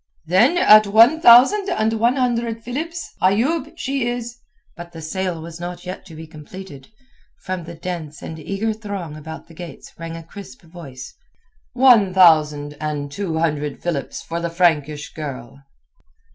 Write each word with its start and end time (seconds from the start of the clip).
"Then 0.25 0.57
at 0.57 0.87
one 0.87 1.21
thousand 1.21 1.69
and 1.69 1.93
one 1.93 2.15
hundred 2.15 2.63
philips, 2.63 3.13
Ayoub, 3.21 3.73
she 3.77 4.07
is...." 4.07 4.39
But 4.75 4.93
the 4.93 4.99
sale 4.99 5.39
was 5.39 5.59
not 5.59 5.85
yet 5.85 6.07
to 6.07 6.15
be 6.15 6.25
completed. 6.25 6.87
From 7.43 7.65
the 7.65 7.75
dense 7.75 8.23
and 8.23 8.39
eager 8.39 8.73
throng 8.73 9.15
about 9.15 9.47
the 9.47 9.53
gates 9.53 9.93
rang 9.99 10.15
a 10.17 10.23
crisp 10.23 10.63
voice— 10.63 11.13
"One 11.73 12.15
thousand 12.15 12.77
and 12.81 13.11
two 13.11 13.37
hundred 13.37 13.79
philips 13.83 14.23
for 14.23 14.39
the 14.39 14.49
Frankish 14.49 15.13
girl." 15.13 15.61